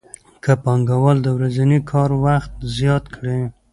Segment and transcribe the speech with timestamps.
[0.43, 3.39] که پانګوال د ورځني کار وخت زیات کړي